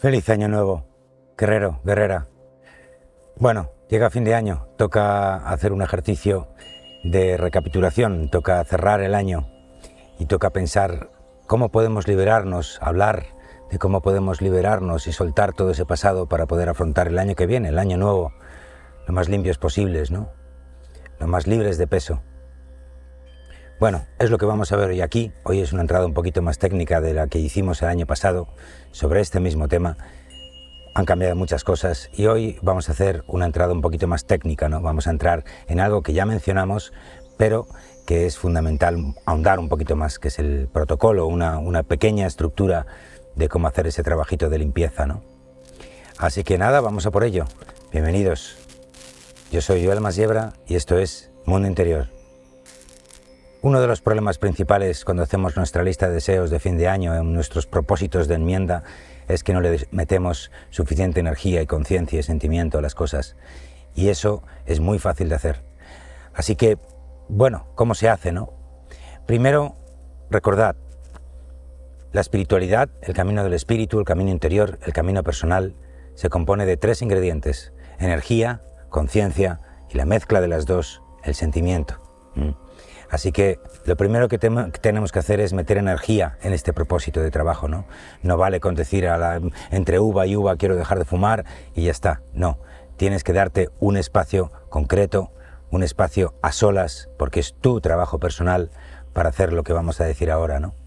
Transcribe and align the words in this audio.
Feliz 0.00 0.30
año 0.30 0.48
nuevo, 0.48 0.86
guerrero, 1.36 1.82
guerrera. 1.84 2.26
Bueno, 3.36 3.72
llega 3.90 4.08
fin 4.08 4.24
de 4.24 4.34
año, 4.34 4.66
toca 4.78 5.36
hacer 5.46 5.74
un 5.74 5.82
ejercicio 5.82 6.48
de 7.04 7.36
recapitulación, 7.36 8.30
toca 8.30 8.64
cerrar 8.64 9.02
el 9.02 9.14
año 9.14 9.46
y 10.18 10.24
toca 10.24 10.54
pensar 10.54 11.10
cómo 11.46 11.70
podemos 11.70 12.08
liberarnos, 12.08 12.78
hablar 12.80 13.26
de 13.70 13.78
cómo 13.78 14.00
podemos 14.00 14.40
liberarnos 14.40 15.06
y 15.06 15.12
soltar 15.12 15.52
todo 15.52 15.72
ese 15.72 15.84
pasado 15.84 16.30
para 16.30 16.46
poder 16.46 16.70
afrontar 16.70 17.08
el 17.08 17.18
año 17.18 17.34
que 17.34 17.44
viene, 17.44 17.68
el 17.68 17.78
año 17.78 17.98
nuevo, 17.98 18.32
lo 19.06 19.12
más 19.12 19.28
limpios 19.28 19.58
posibles, 19.58 20.10
¿no? 20.10 20.30
Lo 21.18 21.26
más 21.26 21.46
libres 21.46 21.76
de 21.76 21.86
peso. 21.86 22.22
Bueno, 23.80 24.04
es 24.18 24.28
lo 24.28 24.36
que 24.36 24.44
vamos 24.44 24.72
a 24.72 24.76
ver 24.76 24.90
hoy 24.90 25.00
aquí. 25.00 25.32
Hoy 25.42 25.60
es 25.60 25.72
una 25.72 25.80
entrada 25.80 26.04
un 26.04 26.12
poquito 26.12 26.42
más 26.42 26.58
técnica 26.58 27.00
de 27.00 27.14
la 27.14 27.28
que 27.28 27.38
hicimos 27.38 27.80
el 27.80 27.88
año 27.88 28.04
pasado 28.04 28.46
sobre 28.92 29.22
este 29.22 29.40
mismo 29.40 29.68
tema. 29.68 29.96
Han 30.94 31.06
cambiado 31.06 31.34
muchas 31.34 31.64
cosas 31.64 32.10
y 32.12 32.26
hoy 32.26 32.58
vamos 32.60 32.90
a 32.90 32.92
hacer 32.92 33.24
una 33.26 33.46
entrada 33.46 33.72
un 33.72 33.80
poquito 33.80 34.06
más 34.06 34.26
técnica, 34.26 34.68
¿no? 34.68 34.82
Vamos 34.82 35.06
a 35.06 35.10
entrar 35.10 35.44
en 35.66 35.80
algo 35.80 36.02
que 36.02 36.12
ya 36.12 36.26
mencionamos, 36.26 36.92
pero 37.38 37.66
que 38.06 38.26
es 38.26 38.36
fundamental 38.36 39.14
ahondar 39.24 39.58
un 39.58 39.70
poquito 39.70 39.96
más, 39.96 40.18
que 40.18 40.28
es 40.28 40.38
el 40.38 40.68
protocolo, 40.70 41.26
una, 41.26 41.58
una 41.58 41.82
pequeña 41.82 42.26
estructura 42.26 42.84
de 43.34 43.48
cómo 43.48 43.66
hacer 43.66 43.86
ese 43.86 44.02
trabajito 44.02 44.50
de 44.50 44.58
limpieza, 44.58 45.06
¿no? 45.06 45.22
Así 46.18 46.44
que 46.44 46.58
nada, 46.58 46.82
vamos 46.82 47.06
a 47.06 47.10
por 47.10 47.24
ello. 47.24 47.46
Bienvenidos. 47.92 48.58
Yo 49.50 49.62
soy 49.62 49.86
Joel 49.86 50.02
Masiebra 50.02 50.52
y 50.66 50.74
esto 50.74 50.98
es 50.98 51.30
Mundo 51.46 51.66
Interior. 51.66 52.19
Uno 53.62 53.82
de 53.82 53.86
los 53.86 54.00
problemas 54.00 54.38
principales 54.38 55.04
cuando 55.04 55.22
hacemos 55.22 55.54
nuestra 55.58 55.82
lista 55.82 56.08
de 56.08 56.14
deseos 56.14 56.48
de 56.48 56.60
fin 56.60 56.78
de 56.78 56.88
año 56.88 57.14
en 57.14 57.34
nuestros 57.34 57.66
propósitos 57.66 58.26
de 58.26 58.36
enmienda 58.36 58.84
es 59.28 59.44
que 59.44 59.52
no 59.52 59.60
le 59.60 59.86
metemos 59.90 60.50
suficiente 60.70 61.20
energía 61.20 61.60
y 61.60 61.66
conciencia 61.66 62.18
y 62.18 62.22
sentimiento 62.22 62.78
a 62.78 62.80
las 62.80 62.94
cosas. 62.94 63.36
Y 63.94 64.08
eso 64.08 64.42
es 64.64 64.80
muy 64.80 64.98
fácil 64.98 65.28
de 65.28 65.34
hacer. 65.34 65.62
Así 66.32 66.56
que, 66.56 66.78
bueno, 67.28 67.66
¿cómo 67.74 67.94
se 67.94 68.08
hace, 68.08 68.32
no? 68.32 68.54
Primero, 69.26 69.76
recordad, 70.30 70.74
la 72.12 72.22
espiritualidad, 72.22 72.88
el 73.02 73.12
camino 73.12 73.44
del 73.44 73.52
espíritu, 73.52 73.98
el 73.98 74.06
camino 74.06 74.30
interior, 74.30 74.78
el 74.86 74.94
camino 74.94 75.22
personal, 75.22 75.74
se 76.14 76.30
compone 76.30 76.64
de 76.64 76.78
tres 76.78 77.02
ingredientes, 77.02 77.74
energía, 77.98 78.62
conciencia 78.88 79.60
y 79.90 79.98
la 79.98 80.06
mezcla 80.06 80.40
de 80.40 80.48
las 80.48 80.64
dos, 80.64 81.02
el 81.24 81.34
sentimiento. 81.34 81.98
Así 83.10 83.32
que 83.32 83.58
lo 83.84 83.96
primero 83.96 84.28
que, 84.28 84.38
tenemos 84.38 85.12
que 85.12 85.18
hacer 85.18 85.40
es 85.40 85.52
meter 85.52 85.78
energía 85.78 86.38
en 86.42 86.52
este 86.52 86.72
propósito 86.72 87.20
de 87.20 87.30
trabajo, 87.30 87.68
¿no? 87.68 87.86
No 88.22 88.36
vale 88.36 88.60
con 88.60 88.74
decir 88.76 89.08
entre 89.70 89.98
uva 89.98 90.26
y 90.26 90.36
uva 90.36 90.56
quiero 90.56 90.76
dejar 90.76 90.98
de 90.98 91.04
fumar 91.04 91.44
y 91.74 91.82
ya 91.82 91.90
está. 91.90 92.22
No, 92.32 92.58
tienes 92.96 93.24
que 93.24 93.32
darte 93.32 93.68
un 93.80 93.96
espacio 93.96 94.52
concreto, 94.68 95.32
un 95.70 95.82
espacio 95.82 96.34
a 96.40 96.52
solas, 96.52 97.08
porque 97.18 97.40
es 97.40 97.54
tu 97.60 97.80
trabajo 97.80 98.18
personal 98.18 98.70
para 99.12 99.30
hacer 99.30 99.52
lo 99.52 99.64
que 99.64 99.72
vamos 99.72 100.00
a 100.00 100.04
decir 100.04 100.30
ahora, 100.30 100.60
¿no? 100.60 100.79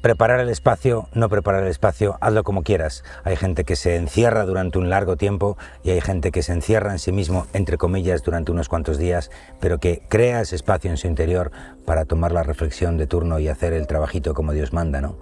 Preparar 0.00 0.40
el 0.40 0.48
espacio, 0.48 1.08
no 1.12 1.28
preparar 1.28 1.64
el 1.64 1.68
espacio, 1.68 2.16
hazlo 2.22 2.42
como 2.42 2.62
quieras. 2.62 3.04
Hay 3.22 3.36
gente 3.36 3.64
que 3.64 3.76
se 3.76 3.96
encierra 3.96 4.46
durante 4.46 4.78
un 4.78 4.88
largo 4.88 5.16
tiempo 5.16 5.58
y 5.82 5.90
hay 5.90 6.00
gente 6.00 6.30
que 6.30 6.42
se 6.42 6.54
encierra 6.54 6.92
en 6.92 6.98
sí 6.98 7.12
mismo, 7.12 7.46
entre 7.52 7.76
comillas, 7.76 8.22
durante 8.22 8.50
unos 8.50 8.70
cuantos 8.70 8.96
días, 8.96 9.30
pero 9.60 9.78
que 9.78 10.02
crea 10.08 10.40
ese 10.40 10.56
espacio 10.56 10.90
en 10.90 10.96
su 10.96 11.06
interior 11.06 11.50
para 11.84 12.06
tomar 12.06 12.32
la 12.32 12.42
reflexión 12.42 12.96
de 12.96 13.06
turno 13.06 13.38
y 13.40 13.48
hacer 13.48 13.74
el 13.74 13.86
trabajito 13.86 14.32
como 14.32 14.52
Dios 14.52 14.72
manda, 14.72 15.02
¿no? 15.02 15.18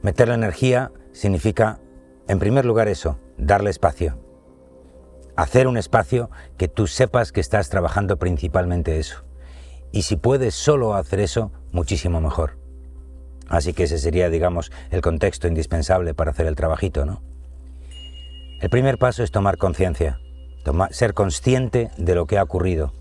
Meter 0.00 0.28
la 0.28 0.36
energía 0.36 0.90
significa, 1.12 1.80
en 2.28 2.38
primer 2.38 2.64
lugar, 2.64 2.88
eso, 2.88 3.18
darle 3.36 3.68
espacio. 3.68 4.18
Hacer 5.36 5.66
un 5.66 5.76
espacio 5.76 6.30
que 6.56 6.68
tú 6.68 6.86
sepas 6.86 7.30
que 7.30 7.40
estás 7.40 7.68
trabajando 7.68 8.18
principalmente 8.18 8.98
eso. 8.98 9.22
Y 9.92 10.02
si 10.02 10.16
puedes 10.16 10.54
solo 10.54 10.94
hacer 10.94 11.20
eso, 11.20 11.52
muchísimo 11.72 12.22
mejor. 12.22 12.63
Así 13.48 13.72
que 13.72 13.84
ese 13.84 13.98
sería, 13.98 14.30
digamos, 14.30 14.72
el 14.90 15.00
contexto 15.00 15.48
indispensable 15.48 16.14
para 16.14 16.30
hacer 16.30 16.46
el 16.46 16.56
trabajito, 16.56 17.04
¿no? 17.04 17.22
El 18.60 18.70
primer 18.70 18.98
paso 18.98 19.22
es 19.22 19.30
tomar 19.30 19.58
conciencia, 19.58 20.20
ser 20.90 21.14
consciente 21.14 21.90
de 21.98 22.14
lo 22.14 22.26
que 22.26 22.38
ha 22.38 22.42
ocurrido. 22.42 22.92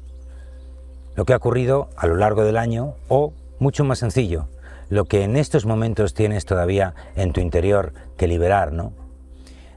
Lo 1.16 1.26
que 1.26 1.34
ha 1.34 1.38
ocurrido 1.38 1.90
a 1.96 2.08
lo 2.08 2.16
largo 2.16 2.44
del 2.44 2.58
año 2.58 2.96
o, 3.08 3.34
mucho 3.60 3.84
más 3.84 4.00
sencillo, 4.00 4.50
lo 4.90 5.06
que 5.06 5.24
en 5.24 5.38
estos 5.38 5.66
momentos 5.66 6.14
tienes 6.14 6.46
todavía 6.46 6.94
en 7.16 7.32
tu 7.32 7.40
interior 7.40 7.94
que 8.18 8.28
liberar, 8.28 8.74
¿no? 8.74 8.94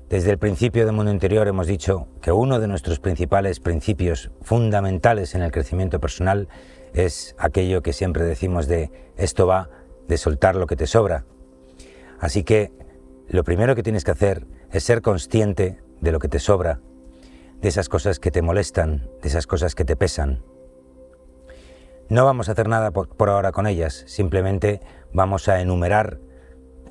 Desde 0.08 0.30
el 0.30 0.38
principio 0.38 0.84
del 0.84 0.94
mundo 0.94 1.10
interior 1.10 1.48
hemos 1.48 1.66
dicho 1.66 2.06
que 2.22 2.30
uno 2.30 2.60
de 2.60 2.68
nuestros 2.68 3.00
principales 3.00 3.58
principios 3.58 4.30
fundamentales 4.40 5.34
en 5.34 5.42
el 5.42 5.50
crecimiento 5.50 6.00
personal 6.00 6.48
es 6.94 7.34
aquello 7.38 7.82
que 7.82 7.92
siempre 7.92 8.24
decimos 8.24 8.68
de 8.68 8.90
esto 9.16 9.46
va 9.46 9.68
de 10.08 10.18
soltar 10.18 10.56
lo 10.56 10.66
que 10.66 10.76
te 10.76 10.86
sobra. 10.86 11.24
Así 12.18 12.44
que 12.44 12.72
lo 13.28 13.44
primero 13.44 13.74
que 13.74 13.82
tienes 13.82 14.04
que 14.04 14.12
hacer 14.12 14.46
es 14.70 14.84
ser 14.84 15.02
consciente 15.02 15.80
de 16.00 16.12
lo 16.12 16.18
que 16.18 16.28
te 16.28 16.38
sobra, 16.38 16.80
de 17.60 17.68
esas 17.68 17.88
cosas 17.88 18.20
que 18.20 18.30
te 18.30 18.42
molestan, 18.42 19.08
de 19.22 19.28
esas 19.28 19.46
cosas 19.46 19.74
que 19.74 19.84
te 19.84 19.96
pesan. 19.96 20.42
No 22.08 22.24
vamos 22.24 22.48
a 22.48 22.52
hacer 22.52 22.68
nada 22.68 22.92
por, 22.92 23.28
ahora 23.28 23.50
con 23.50 23.66
ellas, 23.66 24.04
simplemente 24.06 24.80
vamos 25.12 25.48
a 25.48 25.60
enumerar 25.60 26.20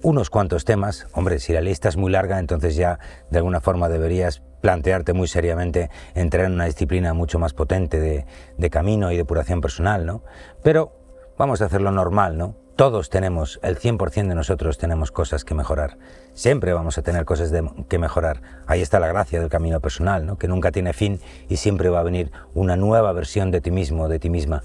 unos 0.02 0.30
cuantos 0.30 0.66
temas. 0.66 1.08
Hombre, 1.14 1.40
si 1.40 1.54
la 1.54 1.62
lista 1.62 1.88
es 1.88 1.96
muy 1.96 2.12
larga, 2.12 2.38
entonces 2.40 2.76
ya 2.76 3.00
de 3.32 3.38
alguna 3.38 3.62
forma 3.62 3.88
deberías 3.88 4.44
plantearte 4.62 5.14
muy 5.14 5.28
seriamente 5.28 5.90
entrar 6.16 6.48
en 6.48 6.54
una 6.54 6.66
disciplina 6.66 7.14
mucho 7.14 7.40
más 7.40 7.54
potente 7.54 8.00
de, 8.00 8.26
de 8.58 8.70
camino 8.70 9.12
y 9.12 9.18
depuración 9.18 9.62
personal, 9.62 10.06
¿no? 10.06 10.24
Pero 10.64 10.92
vamos 11.38 11.62
a 11.62 11.66
hacerlo 11.66 11.92
normal, 11.92 12.38
¿no? 12.38 12.65
Todos 12.76 13.10
tenemos, 13.10 13.58
el 13.64 13.80
100% 13.80 14.28
de 14.28 14.36
nosotros 14.36 14.78
tenemos 14.78 15.10
cosas 15.10 15.46
que 15.46 15.54
mejorar. 15.54 15.98
Siempre 16.34 16.74
vamos 16.74 16.98
a 16.98 17.04
tener 17.04 17.24
cosas 17.24 17.54
que 17.88 17.98
mejorar. 17.98 18.42
Ahí 18.68 18.82
está 18.82 19.00
la 19.00 19.08
gracia 19.08 19.40
del 19.40 19.48
camino 19.48 19.80
personal, 19.80 20.26
¿no? 20.26 20.38
que 20.38 20.50
nunca 20.50 20.74
tiene 20.74 20.92
fin 20.92 21.22
y 21.48 21.56
siempre 21.56 21.88
va 21.88 22.02
a 22.02 22.04
venir 22.04 22.34
una 22.54 22.76
nueva 22.76 23.14
versión 23.14 23.50
de 23.50 23.62
ti 23.62 23.72
mismo, 23.72 24.10
de 24.10 24.20
ti 24.20 24.30
misma. 24.30 24.64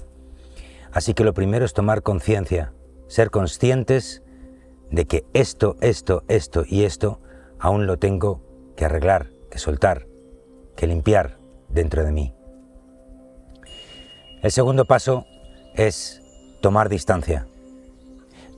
Así 0.91 1.13
que 1.13 1.23
lo 1.23 1.33
primero 1.33 1.63
es 1.63 1.71
tomar 1.71 2.01
conciencia, 2.01 2.73
ser 3.07 3.31
conscientes 3.31 4.23
de 4.89 5.05
que 5.05 5.23
esto, 5.33 5.77
esto, 5.79 6.25
esto 6.27 6.65
y 6.67 6.83
esto 6.83 7.21
aún 7.59 7.87
lo 7.87 7.97
tengo 7.97 8.41
que 8.75 8.83
arreglar, 8.83 9.29
que 9.49 9.57
soltar, 9.57 10.05
que 10.75 10.85
limpiar 10.85 11.37
dentro 11.69 12.03
de 12.03 12.11
mí. 12.11 12.35
El 14.43 14.51
segundo 14.51 14.83
paso 14.83 15.25
es 15.75 16.21
tomar 16.61 16.89
distancia 16.89 17.47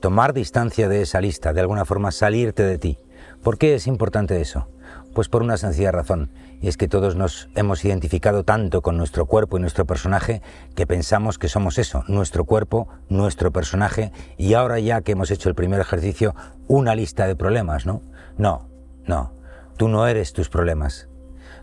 tomar 0.04 0.34
distancia 0.34 0.86
de 0.86 1.00
esa 1.00 1.18
lista, 1.22 1.54
de 1.54 1.62
alguna 1.62 1.86
forma 1.86 2.12
salirte 2.12 2.62
de 2.62 2.76
ti. 2.76 2.98
¿Por 3.42 3.56
qué 3.56 3.74
es 3.74 3.86
importante 3.86 4.38
eso? 4.38 4.68
Pues 5.14 5.30
por 5.30 5.42
una 5.42 5.56
sencilla 5.56 5.92
razón, 5.92 6.30
y 6.60 6.68
es 6.68 6.76
que 6.76 6.88
todos 6.88 7.16
nos 7.16 7.48
hemos 7.54 7.82
identificado 7.86 8.44
tanto 8.44 8.82
con 8.82 8.98
nuestro 8.98 9.24
cuerpo 9.24 9.56
y 9.56 9.62
nuestro 9.62 9.86
personaje 9.86 10.42
que 10.74 10.86
pensamos 10.86 11.38
que 11.38 11.48
somos 11.48 11.78
eso, 11.78 12.04
nuestro 12.06 12.44
cuerpo, 12.44 12.86
nuestro 13.08 13.50
personaje, 13.50 14.12
y 14.36 14.52
ahora 14.52 14.78
ya 14.78 15.00
que 15.00 15.12
hemos 15.12 15.30
hecho 15.30 15.48
el 15.48 15.54
primer 15.54 15.80
ejercicio, 15.80 16.34
una 16.68 16.94
lista 16.94 17.26
de 17.26 17.34
problemas, 17.34 17.86
¿no? 17.86 18.02
No, 18.36 18.68
no, 19.06 19.32
tú 19.78 19.88
no 19.88 20.06
eres 20.06 20.34
tus 20.34 20.50
problemas, 20.50 21.08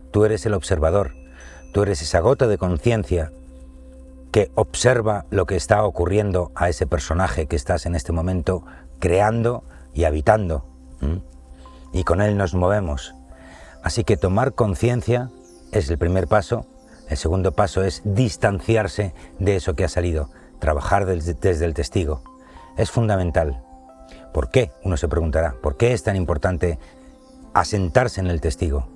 tú 0.10 0.26
eres 0.26 0.48
el 0.48 0.56
observador, 0.56 1.14
tú 1.76 1.84
eres 1.84 2.02
esa 2.02 2.22
gota 2.22 2.48
de 2.48 2.58
conciencia 2.58 3.32
que 4.32 4.52
observa 4.56 5.26
lo 5.30 5.46
que 5.46 5.56
está 5.56 5.84
ocurriendo 5.84 6.52
a 6.56 6.70
ese 6.70 6.88
personaje 6.88 7.48
que 7.48 7.56
estás 7.56 7.86
en 7.86 7.96
este 7.96 8.12
momento 8.12 8.66
creando 9.00 9.64
y 9.94 10.06
habitando. 10.06 10.66
Y 11.92 12.04
con 12.04 12.22
él 12.22 12.38
nos 12.38 12.54
movemos. 12.54 13.14
Así 13.84 14.04
que 14.04 14.16
tomar 14.16 14.54
conciencia 14.54 15.30
es 15.72 15.90
el 15.90 15.98
primer 15.98 16.28
paso. 16.28 16.66
El 17.10 17.18
segundo 17.18 17.52
paso 17.52 17.84
es 17.84 18.02
distanciarse 18.06 19.14
de 19.40 19.58
eso 19.58 19.74
que 19.74 19.84
ha 19.84 19.90
salido, 19.90 20.30
trabajar 20.60 21.06
desde 21.06 21.66
el 21.66 21.74
testigo. 21.74 22.22
Es 22.78 22.90
fundamental. 22.90 23.62
¿Por 24.34 24.50
qué? 24.50 24.72
Uno 24.84 24.96
se 24.96 25.10
preguntará, 25.10 25.56
¿por 25.62 25.76
qué 25.76 25.92
es 25.92 26.04
tan 26.04 26.16
importante 26.16 26.80
asentarse 27.54 28.22
en 28.22 28.28
el 28.28 28.40
testigo? 28.40 28.88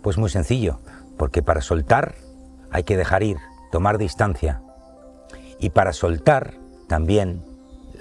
Pues 0.00 0.16
muy 0.16 0.30
sencillo, 0.30 0.78
porque 1.18 1.42
para 1.42 1.60
soltar 1.60 2.14
hay 2.70 2.84
que 2.84 2.96
dejar 2.96 3.22
ir, 3.22 3.36
tomar 3.70 3.98
distancia. 3.98 4.62
Y 5.62 5.70
para 5.70 5.92
soltar 5.92 6.54
también 6.88 7.40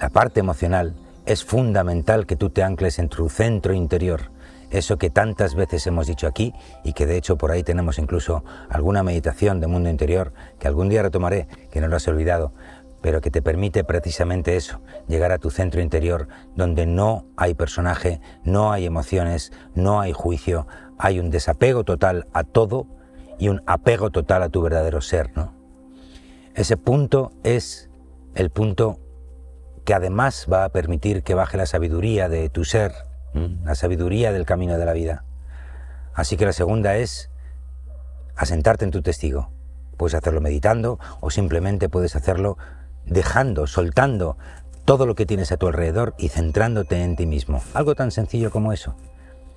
la 0.02 0.10
parte 0.10 0.40
emocional 0.40 0.96
es 1.28 1.46
fundamental 1.46 2.25
que 2.25 2.36
tú 2.36 2.50
te 2.50 2.63
ancles 2.63 2.98
en 2.98 3.08
tu 3.08 3.30
centro 3.30 3.75
interior, 3.75 4.31
eso 4.72 4.98
que 4.98 5.12
tantas 5.12 5.54
veces 5.54 5.86
hemos 5.86 6.08
dicho 6.08 6.25
aquí 6.25 6.54
y 6.84 6.94
que 6.94 7.06
de 7.06 7.18
hecho 7.18 7.38
por 7.38 7.52
ahí 7.52 7.62
tenemos 7.62 8.00
incluso 8.00 8.44
alguna 8.68 9.04
meditación 9.04 9.60
de 9.60 9.68
mundo 9.68 9.90
interior 9.90 10.34
que 10.58 10.68
algún 10.68 10.90
día 10.90 11.04
retomaré, 11.04 11.48
que 11.69 11.80
no 11.80 11.88
lo 11.88 11.96
has 11.96 12.08
olvidado. 12.08 12.52
pero 13.02 13.19
que 13.19 13.31
te 13.31 13.42
permite 13.42 13.84
precisamente 13.84 14.56
eso, 14.56 14.80
llegar 15.07 15.31
a 15.31 15.40
tu 15.40 15.50
centro 15.50 15.81
interior 15.81 16.28
donde 16.56 16.86
no 16.86 17.25
hay 17.36 17.56
personaje, 17.56 18.22
no 18.44 18.72
hay 18.72 18.86
emociones, 18.86 19.52
no 19.74 20.02
hay 20.02 20.14
juicio, 20.14 20.68
hay 21.00 21.19
un 21.19 21.31
desapego 21.31 21.84
total 21.84 22.28
a 22.31 22.44
todo 22.44 22.86
y 23.40 23.50
un 23.50 23.64
apego 23.66 24.12
total 24.12 24.44
a 24.44 24.50
tu 24.50 24.62
verdadero 24.62 25.02
ser, 25.02 25.36
¿no? 25.36 25.61
Ese 26.56 26.77
punto 26.77 27.31
es 27.44 27.89
el 28.36 28.50
punto 28.50 29.00
que 29.86 29.94
además 29.94 30.48
va 30.51 30.65
a 30.65 30.69
permitir 30.69 31.24
que 31.24 31.33
baje 31.33 31.57
la 31.57 31.65
sabiduría 31.65 32.30
de 32.30 32.50
tu 32.50 32.65
ser, 32.65 32.94
la 33.63 33.75
sabiduría 33.75 34.31
del 34.31 34.45
camino 34.45 34.77
de 34.77 34.86
la 34.86 34.94
vida. 34.94 35.24
Así 36.13 36.38
que 36.38 36.45
la 36.45 36.53
segunda 36.53 36.98
es 36.98 37.30
asentarte 38.36 38.86
en 38.86 38.92
tu 38.92 39.01
testigo. 39.01 39.51
Puedes 39.98 40.15
hacerlo 40.15 40.42
meditando 40.42 41.00
o 41.19 41.30
simplemente 41.30 41.89
puedes 41.89 42.15
hacerlo 42.15 42.57
dejando, 43.06 43.65
soltando 43.68 44.38
todo 44.83 45.06
lo 45.06 45.15
que 45.15 45.25
tienes 45.25 45.51
a 45.51 45.57
tu 45.57 45.68
alrededor 45.68 46.15
y 46.18 46.30
centrándote 46.30 47.01
en 47.04 47.15
ti 47.15 47.25
mismo. 47.25 47.62
Algo 47.74 47.95
tan 47.95 48.12
sencillo 48.12 48.51
como 48.51 48.74
eso. 48.74 48.95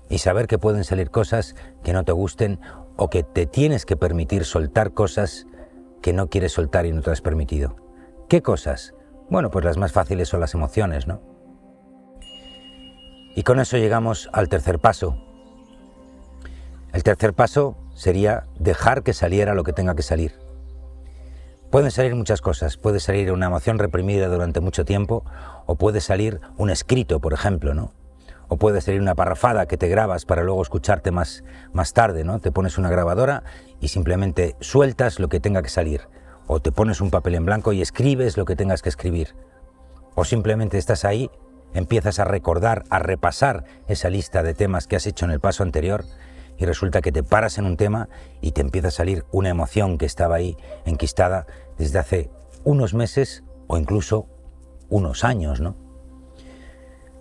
Y 0.09 0.19
saber 0.19 0.47
que 0.47 0.59
pueden 0.59 0.85
salir 0.85 1.11
cosas 1.11 1.57
que 1.83 1.93
no 1.93 2.05
te 2.05 2.13
gusten 2.13 2.61
o 2.97 3.11
que 3.11 3.23
te 3.23 3.47
tienes 3.47 3.85
que 3.87 3.97
permitir 3.97 4.45
soltar 4.45 4.93
cosas 4.93 5.47
que 6.05 6.13
no 6.13 6.29
quieres 6.29 6.53
soltar 6.53 6.85
y 6.85 6.93
no 6.93 7.01
te 7.01 7.11
has 7.11 7.23
permitido. 7.23 7.77
¿Qué 8.29 8.43
cosas? 8.43 8.93
Bueno, 9.31 9.51
pues 9.51 9.65
las 9.65 9.79
más 9.79 9.93
fáciles 9.93 10.29
son 10.29 10.39
las 10.39 10.53
emociones, 10.53 11.07
¿no? 11.07 11.23
Y 13.35 13.43
con 13.43 13.59
eso 13.59 13.79
llegamos 13.79 14.29
al 14.35 14.51
tercer 14.51 14.81
paso. 14.81 15.17
El 16.93 17.03
tercer 17.03 17.33
paso 17.33 17.79
sería 17.95 18.45
dejar 18.59 19.03
que 19.03 19.15
saliera 19.15 19.55
lo 19.55 19.65
que 19.65 19.73
tenga 19.73 19.95
que 19.95 20.03
salir. 20.03 20.39
Pueden 21.71 21.91
salir 21.91 22.15
muchas 22.15 22.43
cosas, 22.43 22.77
puede 22.77 23.01
salir 23.01 23.33
una 23.33 23.47
emoción 23.47 23.79
reprimida 23.79 24.29
durante 24.29 24.61
mucho 24.61 24.85
tiempo 24.85 25.25
o 25.65 25.77
puede 25.77 26.03
salir 26.03 26.39
un 26.59 26.69
escrito, 26.69 27.19
por 27.19 27.33
ejemplo, 27.33 27.73
¿no? 27.73 27.95
O 28.49 28.57
puede 28.57 28.81
salir 28.81 29.01
una 29.01 29.15
parrafada 29.15 29.67
que 29.67 29.77
te 29.77 29.89
grabas 29.89 30.25
para 30.25 30.43
luego 30.43 30.63
escucharte 30.63 31.11
más, 31.11 31.45
más 31.73 31.93
tarde, 31.93 32.25
¿no? 32.25 32.41
Te 32.41 32.53
pones 32.53 32.79
una 32.79 32.91
grabadora 32.91 33.43
y 33.81 33.89
simplemente 33.89 34.57
sueltas 34.61 35.19
lo 35.19 35.29
que 35.29 35.41
tenga 35.41 35.63
que 35.63 35.71
salir. 35.71 36.03
O 36.47 36.61
te 36.61 36.73
pones 36.73 37.01
un 37.01 37.11
papel 37.11 37.35
en 37.37 37.47
blanco 37.47 37.73
y 37.73 37.81
escribes 37.81 38.37
lo 38.37 38.45
que 38.45 38.57
tengas 38.57 38.83
que 38.83 38.91
escribir. 38.91 39.35
O 40.15 40.25
simplemente 40.25 40.79
estás 40.79 41.05
ahí, 41.05 41.31
empiezas 41.73 42.19
a 42.19 42.25
recordar, 42.25 42.85
a 42.91 42.99
repasar 42.99 43.65
esa 43.89 44.11
lista 44.11 44.43
de 44.43 44.55
temas 44.55 44.87
que 44.87 44.97
has 44.97 45.07
hecho 45.07 45.25
en 45.25 45.31
el 45.31 45.41
paso 45.41 45.63
anterior 45.63 46.05
y 46.57 46.67
resulta 46.67 47.01
que 47.01 47.13
te 47.13 47.23
paras 47.23 47.59
en 47.59 47.65
un 47.65 47.77
tema 47.77 48.09
y 48.41 48.53
te 48.53 48.61
empieza 48.61 48.89
a 48.89 48.93
salir 48.93 49.25
una 49.33 49.49
emoción 49.49 49.99
que 49.99 50.07
estaba 50.07 50.37
ahí 50.37 50.57
enquistada 50.85 51.47
desde 51.79 51.99
hace 51.99 52.31
unos 52.63 52.95
meses 52.95 53.43
o 53.67 53.77
incluso 53.77 54.29
unos 54.89 55.25
años, 55.25 55.61
¿no? 55.61 55.84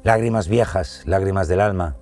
Lágrimas 0.03 0.49
viejas, 0.49 1.03
lágrimas 1.05 1.47
del 1.47 1.61
alma, 1.61 1.95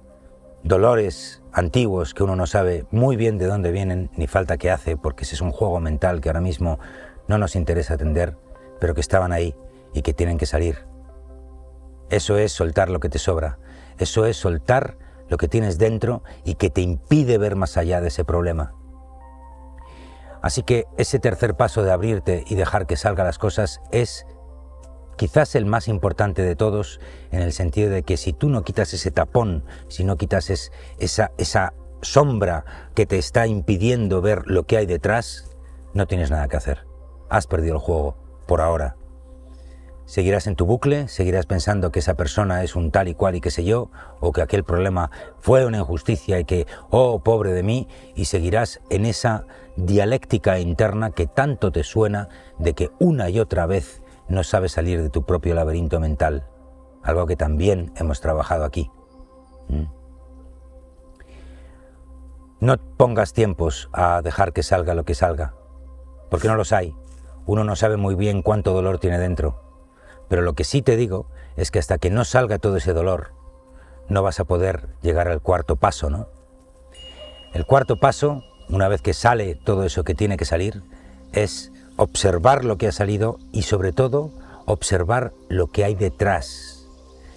dolores 0.64 1.44
antiguos 1.54 2.16
que 2.16 2.24
uno 2.24 2.36
no 2.36 2.48
sabe 2.48 2.88
muy 2.90 3.16
bien 3.16 3.38
de 3.38 3.46
dónde 3.46 3.72
vienen 3.72 4.10
ni 4.16 4.26
falta 4.26 4.58
que 4.58 4.72
hace 4.72 4.98
porque 4.98 5.24
ese 5.24 5.36
es 5.36 5.42
un 5.42 5.52
juego 5.52 5.80
mental 5.80 6.20
que 6.20 6.30
ahora 6.30 6.42
mismo 6.42 6.80
no 7.28 7.38
nos 7.38 7.56
interesa 7.56 7.94
atender, 7.94 8.38
pero 8.80 8.96
que 8.96 9.02
estaban 9.02 9.32
ahí 9.32 9.56
y 9.94 10.02
que 10.02 10.16
tienen 10.16 10.40
que 10.40 10.48
salir. 10.48 10.88
Eso 12.10 12.40
es 12.40 12.52
soltar 12.52 12.90
lo 12.90 13.00
que 13.00 13.10
te 13.10 13.20
sobra, 13.20 13.60
eso 14.00 14.26
es 14.26 14.36
soltar 14.36 14.98
lo 15.30 15.38
que 15.38 15.48
tienes 15.48 15.78
dentro 15.78 16.24
y 16.44 16.56
que 16.56 16.72
te 16.72 16.82
impide 16.82 17.38
ver 17.38 17.56
más 17.56 17.78
allá 17.78 18.02
de 18.02 18.08
ese 18.08 18.26
problema. 18.26 18.74
Así 20.42 20.64
que 20.64 20.88
ese 20.98 21.20
tercer 21.20 21.54
paso 21.54 21.84
de 21.84 21.92
abrirte 21.92 22.46
y 22.48 22.56
dejar 22.56 22.88
que 22.88 22.98
salgan 22.98 23.28
las 23.28 23.38
cosas 23.38 23.80
es 23.92 24.26
quizás 25.18 25.56
el 25.56 25.66
más 25.66 25.88
importante 25.88 26.42
de 26.42 26.56
todos 26.56 27.00
en 27.32 27.42
el 27.42 27.54
sentido 27.54 27.90
de 27.90 28.04
que 28.04 28.18
si 28.18 28.34
tú 28.34 28.50
no 28.50 28.64
quitas 28.64 28.94
ese 28.94 29.12
tapón, 29.12 29.64
si 29.88 30.04
no 30.04 30.18
quitas 30.18 30.50
esa, 30.50 31.32
esa 31.38 31.74
sombra 32.02 32.66
que 32.96 33.06
te 33.06 33.18
está 33.18 33.48
impidiendo 33.48 34.22
ver 34.22 34.44
lo 34.48 34.64
que 34.64 34.78
hay 34.78 34.86
detrás, 34.86 35.50
no 35.94 36.08
tienes 36.08 36.32
nada 36.32 36.48
que 36.48 36.58
hacer. 36.58 36.86
Has 37.30 37.48
perdido 37.48 37.76
el 37.76 37.82
juego, 37.82 38.18
por 38.48 38.62
ahora. 38.62 38.96
Seguirás 40.06 40.48
en 40.48 40.58
tu 40.58 40.66
bucle, 40.66 41.08
seguirás 41.08 41.46
pensando 41.46 41.92
que 41.92 42.00
esa 42.00 42.16
persona 42.16 42.64
es 42.64 42.76
un 42.76 42.92
tal 42.92 43.08
y 43.08 43.14
cual 43.14 43.36
y 43.36 43.40
qué 43.40 43.50
sé 43.50 43.64
yo, 43.64 43.92
o 44.20 44.34
que 44.34 44.42
aquel 44.42 44.66
problema 44.66 45.10
fue 45.40 45.66
una 45.66 45.78
injusticia 45.78 46.38
y 46.38 46.44
que, 46.44 46.68
oh, 46.90 47.20
pobre 47.20 47.54
de 47.54 47.64
mí, 47.64 47.88
y 48.14 48.26
seguirás 48.26 48.82
en 48.90 49.06
esa 49.06 49.46
dialéctica 49.78 50.60
interna 50.60 51.12
que 51.12 51.28
tanto 51.28 51.72
te 51.72 51.86
suena 51.86 52.28
de 52.60 52.74
que 52.74 52.90
una 53.00 53.30
y 53.30 53.40
otra 53.40 53.66
vez 53.68 54.01
no 54.32 54.44
sabes 54.44 54.74
salir 54.74 55.02
de 55.02 55.10
tu 55.10 55.26
propio 55.26 55.54
laberinto 55.54 56.00
mental, 56.00 56.48
algo 57.04 57.28
que 57.28 57.36
también 57.36 57.94
hemos 57.96 58.22
trabajado 58.22 58.66
aquí. 58.66 58.92
¿Mm? 59.68 59.86
No 62.60 62.78
pongas 62.98 63.34
tiempos 63.34 63.90
a 63.92 64.22
dejar 64.22 64.54
que 64.54 64.64
salga 64.64 64.94
lo 64.94 65.04
que 65.04 65.16
salga, 65.16 65.56
porque 66.30 66.48
no 66.48 66.56
los 66.56 66.74
hay. 66.74 66.96
Uno 67.46 67.64
no 67.64 67.76
sabe 67.76 67.98
muy 67.98 68.16
bien 68.16 68.42
cuánto 68.42 68.74
dolor 68.74 69.00
tiene 69.00 69.18
dentro 69.18 69.72
pero 70.32 70.44
lo 70.44 70.54
que 70.54 70.64
sí 70.64 70.82
te 70.82 70.96
digo 70.96 71.28
es 71.58 71.72
que 71.72 71.80
hasta 71.80 71.98
que 71.98 72.10
no 72.10 72.24
salga 72.24 72.58
todo 72.58 72.78
ese 72.78 72.94
dolor, 72.94 73.34
no 74.08 74.24
vas 74.24 74.40
a 74.40 74.46
poder 74.46 74.88
llegar 75.02 75.28
al 75.28 75.42
cuarto 75.42 75.76
paso, 75.76 76.10
¿no? 76.10 76.30
El 77.54 77.66
cuarto 77.66 78.00
paso, 78.00 78.42
una 78.70 78.88
vez 78.88 79.02
que 79.02 79.14
sale 79.14 79.56
todo 79.56 79.84
eso 79.84 80.06
que 80.06 80.16
tiene 80.16 80.38
que 80.38 80.46
salir, 80.46 80.84
es 81.34 81.74
observar 81.98 82.66
lo 82.66 82.78
que 82.78 82.88
ha 82.88 82.92
salido 82.92 83.38
y 83.52 83.64
sobre 83.64 83.92
todo 83.92 84.32
observar 84.66 85.34
lo 85.50 85.68
que 85.68 85.84
hay 85.84 85.96
detrás. 85.96 86.88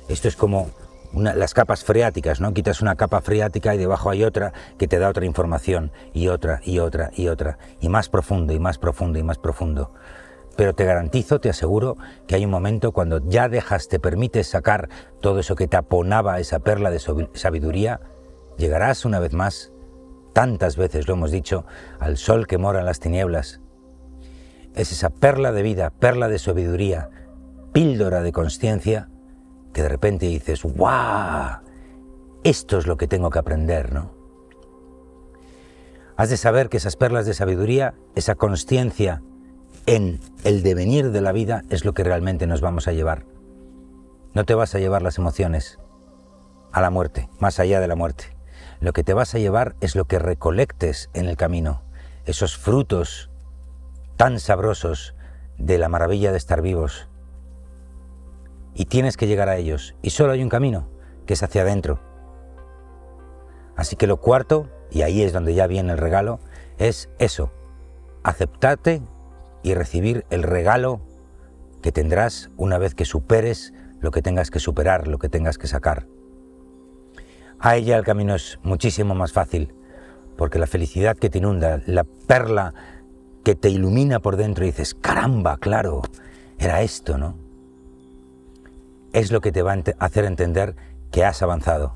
Esto 0.08 0.28
es 0.28 0.36
como 0.36 0.70
las 1.14 1.54
capas 1.54 1.84
freáticas, 1.84 2.40
¿no? 2.40 2.52
Quitas 2.52 2.80
una 2.80 2.96
capa 2.96 3.20
freática 3.20 3.74
y 3.74 3.78
debajo 3.78 4.10
hay 4.10 4.24
otra 4.24 4.52
que 4.78 4.88
te 4.88 4.98
da 4.98 5.08
otra 5.08 5.24
información 5.24 5.92
y 6.12 6.28
otra 6.28 6.60
y 6.64 6.80
otra 6.80 7.10
y 7.14 7.28
otra 7.28 7.58
y 7.80 7.88
más 7.88 8.08
profundo 8.08 8.52
y 8.52 8.58
más 8.58 8.78
profundo 8.78 9.18
y 9.18 9.22
más 9.22 9.38
profundo. 9.38 9.92
Pero 10.56 10.74
te 10.74 10.84
garantizo, 10.84 11.40
te 11.40 11.50
aseguro, 11.50 11.96
que 12.26 12.36
hay 12.36 12.44
un 12.44 12.50
momento 12.50 12.92
cuando 12.92 13.20
ya 13.28 13.48
dejas, 13.48 13.88
te 13.88 13.98
permites 13.98 14.48
sacar 14.48 14.88
todo 15.20 15.40
eso 15.40 15.56
que 15.56 15.66
taponaba 15.66 16.38
esa 16.38 16.60
perla 16.60 16.90
de 16.90 17.00
sabiduría, 17.34 18.00
llegarás 18.56 19.04
una 19.04 19.18
vez 19.18 19.32
más, 19.32 19.72
tantas 20.32 20.76
veces 20.76 21.08
lo 21.08 21.14
hemos 21.14 21.32
dicho, 21.32 21.64
al 21.98 22.18
sol 22.18 22.46
que 22.46 22.58
mora 22.58 22.80
en 22.80 22.86
las 22.86 23.00
tinieblas. 23.00 23.60
Es 24.74 24.92
esa 24.92 25.10
perla 25.10 25.52
de 25.52 25.62
vida, 25.62 25.90
perla 25.90 26.28
de 26.28 26.38
sabiduría, 26.38 27.10
píldora 27.72 28.22
de 28.22 28.32
conciencia, 28.32 29.08
que 29.72 29.82
de 29.82 29.88
repente 29.88 30.26
dices, 30.26 30.62
¡guau! 30.62 31.60
Esto 32.42 32.78
es 32.78 32.86
lo 32.86 32.96
que 32.96 33.08
tengo 33.08 33.30
que 33.30 33.38
aprender, 33.38 33.92
¿no? 33.92 34.12
Has 36.16 36.30
de 36.30 36.36
saber 36.36 36.68
que 36.68 36.76
esas 36.76 36.96
perlas 36.96 37.26
de 37.26 37.34
sabiduría, 37.34 37.94
esa 38.14 38.36
conciencia 38.36 39.22
en 39.86 40.20
el 40.44 40.62
devenir 40.62 41.10
de 41.10 41.20
la 41.20 41.32
vida 41.32 41.64
es 41.70 41.84
lo 41.84 41.92
que 41.92 42.04
realmente 42.04 42.46
nos 42.46 42.60
vamos 42.60 42.86
a 42.86 42.92
llevar. 42.92 43.26
No 44.32 44.44
te 44.44 44.54
vas 44.54 44.74
a 44.74 44.78
llevar 44.78 45.02
las 45.02 45.18
emociones 45.18 45.78
a 46.72 46.80
la 46.80 46.90
muerte, 46.90 47.28
más 47.40 47.58
allá 47.58 47.80
de 47.80 47.88
la 47.88 47.96
muerte. 47.96 48.36
Lo 48.80 48.92
que 48.92 49.04
te 49.04 49.14
vas 49.14 49.34
a 49.34 49.38
llevar 49.38 49.74
es 49.80 49.96
lo 49.96 50.04
que 50.06 50.18
recolectes 50.18 51.10
en 51.14 51.26
el 51.26 51.36
camino, 51.36 51.82
esos 52.26 52.56
frutos 52.56 53.30
tan 54.16 54.40
sabrosos 54.40 55.14
de 55.58 55.78
la 55.78 55.88
maravilla 55.88 56.30
de 56.32 56.38
estar 56.38 56.62
vivos. 56.62 57.08
Y 58.74 58.86
tienes 58.86 59.16
que 59.16 59.26
llegar 59.26 59.48
a 59.48 59.56
ellos. 59.56 59.94
Y 60.02 60.10
solo 60.10 60.32
hay 60.32 60.42
un 60.42 60.48
camino, 60.48 60.88
que 61.26 61.34
es 61.34 61.42
hacia 61.42 61.62
adentro. 61.62 62.00
Así 63.76 63.96
que 63.96 64.06
lo 64.06 64.18
cuarto, 64.18 64.68
y 64.90 65.02
ahí 65.02 65.22
es 65.22 65.32
donde 65.32 65.54
ya 65.54 65.66
viene 65.66 65.92
el 65.92 65.98
regalo, 65.98 66.40
es 66.78 67.08
eso, 67.18 67.52
aceptarte 68.22 69.02
y 69.62 69.74
recibir 69.74 70.24
el 70.30 70.42
regalo 70.42 71.00
que 71.82 71.92
tendrás 71.92 72.50
una 72.56 72.78
vez 72.78 72.94
que 72.94 73.04
superes 73.04 73.72
lo 74.00 74.10
que 74.10 74.22
tengas 74.22 74.50
que 74.50 74.58
superar, 74.58 75.08
lo 75.08 75.18
que 75.18 75.28
tengas 75.28 75.58
que 75.58 75.66
sacar. 75.66 76.06
A 77.58 77.76
ella 77.76 77.96
el 77.96 78.04
camino 78.04 78.34
es 78.34 78.58
muchísimo 78.62 79.14
más 79.14 79.32
fácil, 79.32 79.74
porque 80.36 80.58
la 80.58 80.66
felicidad 80.66 81.16
que 81.16 81.30
te 81.30 81.38
inunda, 81.38 81.80
la 81.86 82.04
perla 82.04 82.74
que 83.44 83.54
te 83.54 83.68
ilumina 83.68 84.20
por 84.20 84.36
dentro 84.36 84.64
y 84.64 84.68
dices, 84.68 84.94
caramba, 84.94 85.58
claro, 85.58 86.02
era 86.58 86.82
esto, 86.82 87.18
¿no? 87.18 87.36
Es 89.12 89.30
lo 89.30 89.40
que 89.40 89.52
te 89.52 89.62
va 89.62 89.74
a 89.74 90.04
hacer 90.04 90.24
entender 90.24 90.74
que 91.12 91.24
has 91.24 91.42
avanzado. 91.42 91.94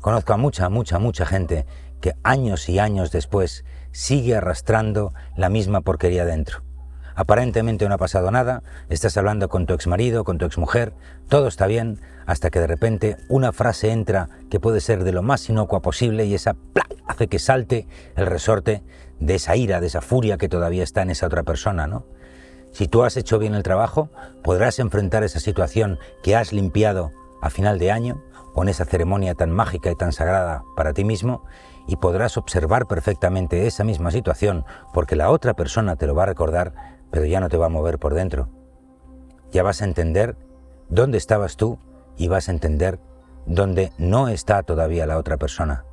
Conozco 0.00 0.32
a 0.32 0.38
mucha, 0.38 0.68
mucha, 0.70 0.98
mucha 0.98 1.26
gente 1.26 1.66
que 2.00 2.14
años 2.22 2.68
y 2.68 2.78
años 2.78 3.12
después 3.12 3.64
sigue 3.92 4.34
arrastrando 4.34 5.12
la 5.36 5.50
misma 5.50 5.82
porquería 5.82 6.24
dentro. 6.24 6.62
Aparentemente 7.14 7.86
no 7.86 7.94
ha 7.94 7.98
pasado 7.98 8.30
nada, 8.30 8.62
estás 8.88 9.16
hablando 9.18 9.50
con 9.50 9.66
tu 9.66 9.74
exmarido, 9.74 10.24
con 10.24 10.38
tu 10.38 10.46
exmujer, 10.46 10.94
todo 11.28 11.48
está 11.48 11.66
bien, 11.66 12.00
hasta 12.24 12.48
que 12.48 12.60
de 12.60 12.66
repente 12.66 13.18
una 13.28 13.52
frase 13.52 13.90
entra 13.90 14.30
que 14.48 14.58
puede 14.58 14.80
ser 14.80 15.04
de 15.04 15.12
lo 15.12 15.22
más 15.22 15.48
inocua 15.50 15.82
posible 15.82 16.24
y 16.24 16.34
esa 16.34 16.56
hace 17.06 17.28
que 17.28 17.38
salte 17.38 17.86
el 18.16 18.26
resorte 18.26 18.82
de 19.20 19.36
esa 19.36 19.54
ira, 19.56 19.80
de 19.80 19.86
esa 19.86 20.00
furia 20.00 20.38
que 20.38 20.48
todavía 20.48 20.82
está 20.82 21.02
en 21.02 21.10
esa 21.10 21.26
otra 21.26 21.42
persona, 21.42 21.86
¿no? 21.86 22.06
Si 22.72 22.88
tú 22.88 23.02
has 23.02 23.16
hecho 23.16 23.38
bien 23.38 23.54
el 23.54 23.62
trabajo, 23.62 24.10
podrás 24.42 24.78
enfrentar 24.78 25.24
esa 25.24 25.40
situación 25.40 25.98
que 26.22 26.36
has 26.36 26.52
limpiado 26.52 27.12
a 27.42 27.50
final 27.50 27.78
de 27.78 27.90
año, 27.90 28.22
con 28.54 28.68
esa 28.68 28.84
ceremonia 28.84 29.34
tan 29.34 29.50
mágica 29.50 29.90
y 29.90 29.96
tan 29.96 30.12
sagrada 30.12 30.64
para 30.76 30.92
ti 30.92 31.04
mismo, 31.04 31.44
y 31.86 31.96
podrás 31.96 32.36
observar 32.36 32.86
perfectamente 32.86 33.66
esa 33.66 33.84
misma 33.84 34.10
situación, 34.10 34.64
porque 34.92 35.16
la 35.16 35.30
otra 35.30 35.54
persona 35.54 35.96
te 35.96 36.06
lo 36.06 36.14
va 36.14 36.24
a 36.24 36.26
recordar, 36.26 36.72
pero 37.10 37.24
ya 37.24 37.40
no 37.40 37.48
te 37.48 37.56
va 37.56 37.66
a 37.66 37.70
mover 37.70 37.98
por 37.98 38.14
dentro. 38.14 38.48
Ya 39.50 39.62
vas 39.62 39.82
a 39.82 39.84
entender 39.84 40.36
dónde 40.88 41.18
estabas 41.18 41.56
tú 41.56 41.78
y 42.16 42.28
vas 42.28 42.48
a 42.48 42.52
entender 42.52 43.00
dónde 43.46 43.92
no 43.98 44.28
está 44.28 44.62
todavía 44.62 45.06
la 45.06 45.18
otra 45.18 45.36
persona. 45.36 45.84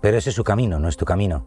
Pero 0.00 0.16
ese 0.16 0.30
es 0.30 0.36
su 0.36 0.44
camino, 0.44 0.78
no 0.78 0.88
es 0.88 0.96
tu 0.96 1.04
camino. 1.04 1.46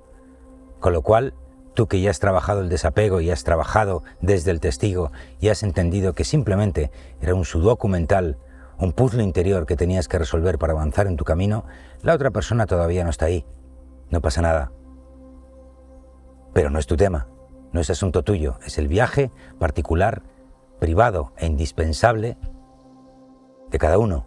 Con 0.82 0.94
lo 0.94 1.04
cual, 1.04 1.36
tú 1.76 1.88
que 1.88 2.02
ya 2.02 2.10
has 2.10 2.20
trabajado 2.20 2.62
el 2.62 2.68
desapego 2.68 3.22
y 3.22 3.30
has 3.30 3.44
trabajado 3.44 4.04
desde 4.20 4.50
el 4.50 4.60
testigo 4.60 5.12
y 5.40 5.50
has 5.50 5.62
entendido 5.62 6.14
que 6.14 6.26
simplemente 6.26 6.92
era 7.22 7.36
un 7.36 7.46
sudoku 7.46 7.88
mental, 7.88 8.38
un 8.80 8.92
puzzle 8.92 9.24
interior 9.24 9.68
que 9.68 9.78
tenías 9.78 10.08
que 10.08 10.18
resolver 10.18 10.58
para 10.58 10.74
avanzar 10.74 11.06
en 11.06 11.18
tu 11.18 11.24
camino, 11.24 11.66
la 12.02 12.16
otra 12.16 12.32
persona 12.32 12.66
todavía 12.66 13.04
no 13.04 13.12
está 13.12 13.28
ahí. 13.28 13.46
No 14.10 14.22
pasa 14.22 14.42
nada. 14.42 14.72
Pero 16.52 16.72
no 16.72 16.80
es 16.80 16.88
tu 16.88 16.98
tema, 16.98 17.28
no 17.72 17.80
es 17.80 17.92
asunto 17.92 18.24
tuyo, 18.24 18.58
es 18.66 18.80
el 18.80 18.88
viaje 18.88 19.32
particular, 19.60 20.24
privado 20.80 21.32
e 21.38 21.46
indispensable 21.46 22.38
de 23.70 23.78
cada 23.78 24.00
uno. 24.00 24.26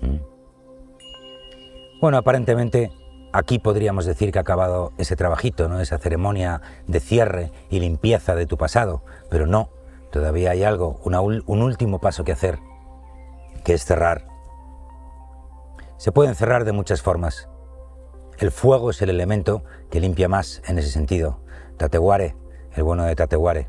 ¿Mm? 0.00 0.16
Bueno, 2.00 2.16
aparentemente 2.16 2.92
aquí 3.32 3.58
podríamos 3.58 4.04
decir 4.04 4.32
que 4.32 4.38
ha 4.38 4.42
acabado 4.42 4.92
ese 4.98 5.16
trabajito, 5.16 5.68
¿no? 5.68 5.80
esa 5.80 5.98
ceremonia 5.98 6.60
de 6.86 7.00
cierre 7.00 7.52
y 7.70 7.80
limpieza 7.80 8.34
de 8.34 8.46
tu 8.46 8.56
pasado, 8.56 9.02
pero 9.30 9.46
no, 9.46 9.70
todavía 10.10 10.50
hay 10.50 10.64
algo, 10.64 11.00
un 11.04 11.62
último 11.62 12.00
paso 12.00 12.24
que 12.24 12.32
hacer, 12.32 12.58
que 13.64 13.74
es 13.74 13.84
cerrar. 13.84 14.26
Se 15.96 16.12
pueden 16.12 16.34
cerrar 16.34 16.64
de 16.64 16.72
muchas 16.72 17.02
formas. 17.02 17.48
El 18.38 18.50
fuego 18.50 18.90
es 18.90 19.00
el 19.02 19.10
elemento 19.10 19.62
que 19.90 20.00
limpia 20.00 20.28
más 20.28 20.62
en 20.66 20.78
ese 20.78 20.90
sentido. 20.90 21.40
Tateguare, 21.76 22.34
el 22.74 22.82
bueno 22.82 23.04
de 23.04 23.14
Tateguare 23.14 23.68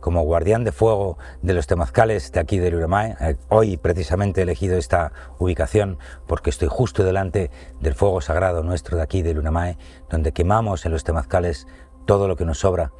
como 0.00 0.22
guardián 0.22 0.64
de 0.64 0.72
fuego 0.72 1.18
de 1.42 1.54
los 1.54 1.66
temazcales 1.66 2.32
de 2.32 2.40
aquí 2.40 2.58
del 2.58 2.76
Uramae. 2.76 3.16
Eh, 3.20 3.36
hoy 3.48 3.76
precisamente 3.76 4.40
he 4.40 4.44
elegido 4.44 4.76
esta 4.76 5.12
ubicación 5.38 5.98
porque 6.26 6.50
estoy 6.50 6.68
justo 6.68 7.04
delante 7.04 7.50
del 7.80 7.94
fuego 7.94 8.20
sagrado 8.20 8.62
nuestro 8.62 8.96
de 8.96 9.02
aquí 9.02 9.22
del 9.22 9.38
Uramae, 9.38 9.78
donde 10.08 10.32
quemamos 10.32 10.86
en 10.86 10.92
los 10.92 11.04
temazcales 11.04 11.66
todo 12.06 12.28
lo 12.28 12.36
que 12.36 12.44
nos 12.44 12.60
sobra. 12.60 12.92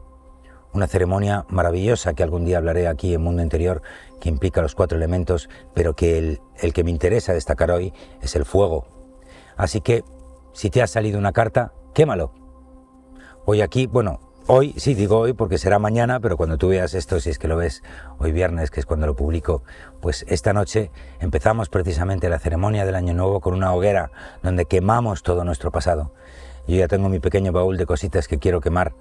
Una 0.72 0.86
ceremonia 0.86 1.46
maravillosa 1.48 2.12
que 2.12 2.22
algún 2.22 2.44
día 2.44 2.58
hablaré 2.58 2.88
aquí 2.88 3.14
en 3.14 3.22
Mundo 3.22 3.42
Interior, 3.42 3.80
que 4.20 4.28
implica 4.28 4.60
los 4.60 4.74
cuatro 4.74 4.98
elementos, 4.98 5.48
pero 5.74 5.94
que 5.96 6.18
el, 6.18 6.40
el 6.58 6.72
que 6.72 6.84
me 6.84 6.90
interesa 6.90 7.32
destacar 7.32 7.70
hoy 7.70 7.94
es 8.20 8.36
el 8.36 8.44
fuego. 8.44 8.86
Así 9.56 9.80
que, 9.80 10.04
si 10.52 10.68
te 10.68 10.82
ha 10.82 10.86
salido 10.86 11.18
una 11.18 11.32
carta, 11.32 11.72
quémalo. 11.94 12.32
Hoy 13.46 13.62
aquí, 13.62 13.86
bueno, 13.86 14.20
Hoy, 14.50 14.72
sí, 14.78 14.94
digo 14.94 15.18
hoy 15.18 15.34
porque 15.34 15.58
será 15.58 15.78
mañana, 15.78 16.20
pero 16.20 16.38
cuando 16.38 16.56
tú 16.56 16.68
veas 16.68 16.94
esto, 16.94 17.20
si 17.20 17.28
es 17.28 17.38
que 17.38 17.48
lo 17.48 17.58
ves 17.58 17.82
hoy 18.16 18.32
viernes, 18.32 18.70
que 18.70 18.80
es 18.80 18.86
cuando 18.86 19.06
lo 19.06 19.14
publico, 19.14 19.62
pues 20.00 20.24
esta 20.26 20.54
noche 20.54 20.90
empezamos 21.20 21.68
precisamente 21.68 22.30
la 22.30 22.38
ceremonia 22.38 22.86
del 22.86 22.94
Año 22.94 23.12
Nuevo 23.12 23.40
con 23.40 23.52
una 23.52 23.74
hoguera 23.74 24.10
donde 24.42 24.64
quemamos 24.64 25.22
todo 25.22 25.44
nuestro 25.44 25.70
pasado. 25.70 26.12
Yo 26.66 26.76
ya 26.76 26.88
tengo 26.88 27.10
mi 27.10 27.20
pequeño 27.20 27.52
baúl 27.52 27.76
de 27.76 27.84
cositas 27.84 28.26
que 28.26 28.38
quiero 28.38 28.62
quemar, 28.62 28.94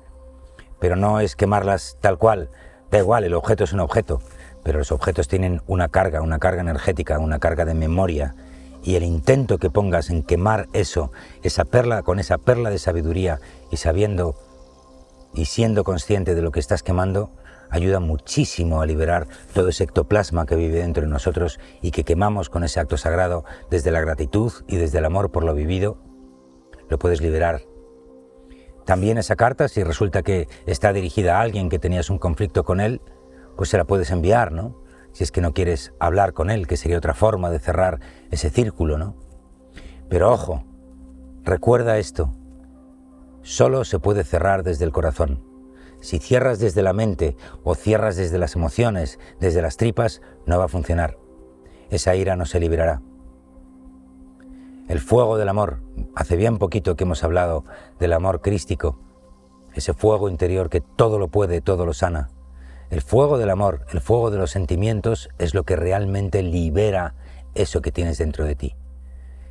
pero 0.79 0.97
no 0.97 1.21
es 1.21 1.37
quemarlas 1.37 1.97
tal 2.01 2.17
cual, 2.17 2.49
da 2.91 2.97
igual, 2.97 3.23
el 3.23 3.33
objeto 3.33 3.63
es 3.63 3.71
un 3.71 3.79
objeto, 3.79 4.21
pero 4.63 4.79
los 4.79 4.91
objetos 4.91 5.29
tienen 5.29 5.61
una 5.65 5.87
carga, 5.87 6.21
una 6.21 6.39
carga 6.39 6.59
energética, 6.59 7.19
una 7.19 7.39
carga 7.39 7.63
de 7.63 7.73
memoria, 7.73 8.35
y 8.83 8.95
el 8.95 9.03
intento 9.03 9.59
que 9.59 9.69
pongas 9.69 10.09
en 10.09 10.23
quemar 10.23 10.67
eso, 10.73 11.09
esa 11.41 11.63
perla, 11.63 12.03
con 12.03 12.19
esa 12.19 12.37
perla 12.37 12.69
de 12.69 12.79
sabiduría 12.79 13.39
y 13.71 13.77
sabiendo 13.77 14.35
y 15.33 15.45
siendo 15.45 15.83
consciente 15.83 16.35
de 16.35 16.41
lo 16.41 16.51
que 16.51 16.59
estás 16.59 16.83
quemando, 16.83 17.31
ayuda 17.69 17.99
muchísimo 17.99 18.81
a 18.81 18.85
liberar 18.85 19.27
todo 19.53 19.69
ese 19.69 19.83
ectoplasma 19.83 20.45
que 20.45 20.55
vive 20.55 20.79
dentro 20.79 21.03
de 21.03 21.09
nosotros 21.09 21.59
y 21.81 21.91
que 21.91 22.03
quemamos 22.03 22.49
con 22.49 22.63
ese 22.63 22.79
acto 22.79 22.97
sagrado 22.97 23.45
desde 23.69 23.91
la 23.91 24.01
gratitud 24.01 24.51
y 24.67 24.77
desde 24.77 24.99
el 24.99 25.05
amor 25.05 25.31
por 25.31 25.43
lo 25.43 25.53
vivido, 25.53 25.97
lo 26.89 26.97
puedes 26.97 27.21
liberar. 27.21 27.61
También 28.85 29.17
esa 29.17 29.35
carta, 29.35 29.67
si 29.67 29.83
resulta 29.83 30.23
que 30.23 30.47
está 30.65 30.93
dirigida 30.93 31.37
a 31.37 31.41
alguien 31.41 31.69
que 31.69 31.79
tenías 31.79 32.09
un 32.09 32.19
conflicto 32.19 32.63
con 32.63 32.79
él, 32.79 33.01
pues 33.57 33.69
se 33.69 33.77
la 33.77 33.83
puedes 33.83 34.11
enviar, 34.11 34.53
¿no? 34.53 34.81
Si 35.11 35.23
es 35.23 35.31
que 35.31 35.41
no 35.41 35.53
quieres 35.53 35.93
hablar 35.99 36.31
con 36.31 36.49
él, 36.49 36.67
que 36.67 36.77
sería 36.77 36.97
otra 36.97 37.13
forma 37.13 37.49
de 37.49 37.59
cerrar 37.59 37.99
ese 38.31 38.49
círculo, 38.49 38.97
¿no? 38.97 39.17
Pero 40.09 40.31
ojo, 40.31 40.63
recuerda 41.43 41.97
esto, 41.97 42.33
solo 43.47 43.85
se 43.85 43.97
puede 43.97 44.25
cerrar 44.25 44.63
desde 44.63 44.83
el 44.83 44.91
corazón. 44.91 45.41
Si 46.01 46.19
cierras 46.19 46.59
desde 46.59 46.83
la 46.83 46.91
mente 46.91 47.37
o 47.63 47.75
cierras 47.75 48.17
desde 48.17 48.37
las 48.37 48.57
emociones, 48.57 49.19
desde 49.39 49.61
las 49.61 49.77
tripas, 49.77 50.21
no 50.45 50.59
va 50.59 50.65
a 50.65 50.67
funcionar. 50.67 51.17
Esa 51.89 52.13
ira 52.13 52.35
no 52.35 52.45
se 52.45 52.59
liberará. 52.59 53.01
El 54.89 54.99
fuego 54.99 55.37
del 55.37 55.47
amor, 55.47 55.79
hace 56.13 56.35
bien 56.35 56.57
poquito 56.57 56.97
que 56.97 57.05
hemos 57.05 57.23
hablado 57.23 57.63
del 57.99 58.11
amor 58.11 58.41
crístico, 58.41 58.99
ese 59.73 59.93
fuego 59.93 60.27
interior 60.27 60.69
que 60.69 60.81
todo 60.81 61.17
lo 61.17 61.29
puede, 61.29 61.61
todo 61.61 61.85
lo 61.85 61.93
sana. 61.93 62.29
El 62.89 63.01
fuego 63.01 63.37
del 63.37 63.49
amor, 63.49 63.85
el 63.93 64.01
fuego 64.01 64.29
de 64.29 64.39
los 64.39 64.51
sentimientos 64.51 65.29
es 65.37 65.53
lo 65.53 65.63
que 65.63 65.77
realmente 65.77 66.43
libera 66.43 67.15
eso 67.55 67.81
que 67.81 67.93
tienes 67.93 68.17
dentro 68.17 68.43
de 68.43 68.55
ti. 68.55 68.75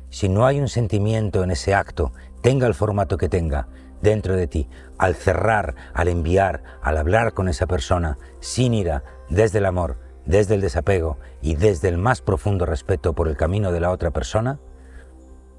Si 0.09 0.29
no 0.29 0.45
hay 0.45 0.59
un 0.59 0.69
sentimiento 0.69 1.43
en 1.43 1.51
ese 1.51 1.73
acto, 1.73 2.13
tenga 2.41 2.67
el 2.67 2.73
formato 2.73 3.17
que 3.17 3.27
tenga, 3.27 3.67
dentro 4.01 4.35
de 4.35 4.47
ti, 4.47 4.69
al 4.97 5.15
cerrar, 5.15 5.75
al 5.93 6.07
enviar, 6.07 6.63
al 6.81 6.97
hablar 6.97 7.33
con 7.33 7.49
esa 7.49 7.67
persona, 7.67 8.17
sin 8.39 8.73
ira, 8.73 9.03
desde 9.29 9.59
el 9.59 9.65
amor, 9.65 9.97
desde 10.25 10.55
el 10.55 10.61
desapego 10.61 11.17
y 11.41 11.55
desde 11.55 11.87
el 11.89 11.97
más 11.97 12.21
profundo 12.21 12.65
respeto 12.65 13.13
por 13.13 13.27
el 13.27 13.37
camino 13.37 13.71
de 13.71 13.79
la 13.79 13.91
otra 13.91 14.11
persona, 14.11 14.59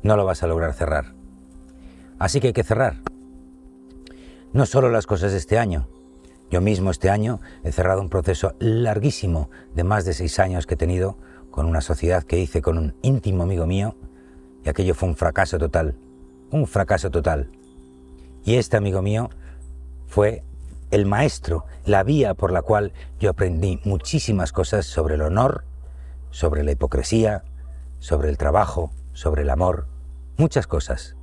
no 0.03 0.17
lo 0.17 0.25
vas 0.25 0.43
a 0.43 0.47
lograr 0.47 0.75
cerrar. 0.75 1.15
Así 2.19 2.41
que 2.41 2.49
hay 2.49 2.53
que 2.53 2.65
cerrar. 2.65 2.97
No 4.53 4.67
solo 4.67 4.91
las 4.91 5.07
cosas 5.07 5.33
de 5.33 5.39
este 5.39 5.59
año. 5.59 5.89
Yo 6.51 6.61
mismo 6.61 6.91
este 6.91 7.11
año 7.11 7.41
he 7.63 7.73
cerrado 7.73 8.01
un 8.01 8.09
proceso 8.09 8.55
larguísimo 8.59 9.51
de 9.75 9.85
más 9.85 10.05
de 10.05 10.15
seis 10.15 10.39
años 10.39 10.67
que 10.67 10.75
he 10.75 10.79
tenido 10.79 11.19
con 11.51 11.67
una 11.67 11.81
sociedad 11.81 12.23
que 12.23 12.39
hice 12.39 12.63
con 12.63 12.79
un 12.79 12.95
íntimo 13.03 13.43
amigo 13.43 13.67
mío 13.67 13.97
y 14.65 14.69
aquello 14.69 14.95
fue 14.95 15.09
un 15.09 15.17
fracaso 15.17 15.59
total. 15.59 15.97
Un 16.51 16.67
fracaso 16.67 17.11
total. 17.11 17.51
Y 18.45 18.57
este 18.57 18.77
amigo 18.77 19.03
mío 19.03 19.31
fue 20.07 20.43
el 20.91 21.07
maestro, 21.07 21.67
la 21.85 22.03
vía 22.03 22.35
por 22.35 22.53
la 22.53 22.63
cual 22.63 22.93
yo 23.21 23.31
aprendí 23.31 23.81
muchísimas 23.85 24.53
cosas 24.53 24.87
sobre 24.87 25.17
el 25.17 25.23
honor, 25.23 25.65
sobre 26.31 26.65
la 26.65 26.73
hipocresía, 26.73 27.45
sobre 27.99 28.31
el 28.31 28.39
trabajo, 28.39 28.91
sobre 29.13 29.43
el 29.43 29.51
amor, 29.51 29.87
muchas 30.37 30.67
cosas. 30.67 31.17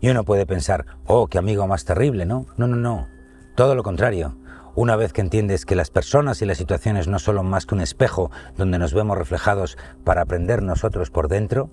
Y 0.00 0.08
uno 0.08 0.24
puede 0.24 0.46
pensar, 0.46 0.86
oh, 1.06 1.26
qué 1.26 1.38
amigo 1.38 1.66
más 1.66 1.84
terrible, 1.84 2.24
¿no? 2.24 2.46
No, 2.56 2.66
no, 2.66 2.76
no. 2.76 3.08
Todo 3.54 3.74
lo 3.74 3.82
contrario. 3.82 4.36
Una 4.74 4.96
vez 4.96 5.12
que 5.12 5.20
entiendes 5.20 5.66
que 5.66 5.74
las 5.74 5.90
personas 5.90 6.40
y 6.40 6.46
las 6.46 6.56
situaciones 6.56 7.08
no 7.08 7.18
son 7.18 7.44
más 7.46 7.66
que 7.66 7.74
un 7.74 7.80
espejo 7.82 8.30
donde 8.56 8.78
nos 8.78 8.94
vemos 8.94 9.18
reflejados 9.18 9.76
para 10.04 10.22
aprender 10.22 10.62
nosotros 10.62 11.10
por 11.10 11.28
dentro, 11.28 11.70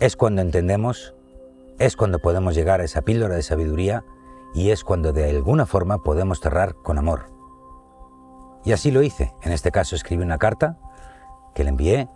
es 0.00 0.16
cuando 0.16 0.40
entendemos 0.42 1.14
es 1.80 1.96
cuando 1.96 2.18
podemos 2.18 2.54
llegar 2.54 2.80
a 2.80 2.84
esa 2.84 3.00
píldora 3.00 3.34
de 3.34 3.42
sabiduría 3.42 4.04
y 4.52 4.70
es 4.70 4.84
cuando 4.84 5.12
de 5.12 5.28
alguna 5.30 5.64
forma 5.64 6.02
podemos 6.02 6.38
cerrar 6.38 6.74
con 6.74 6.98
amor. 6.98 7.32
Y 8.64 8.72
así 8.72 8.90
lo 8.90 9.02
hice. 9.02 9.34
En 9.42 9.50
este 9.52 9.72
caso 9.72 9.96
escribí 9.96 10.22
una 10.22 10.36
carta 10.36 10.78
que 11.54 11.64
le 11.64 11.70
envié 11.70 12.10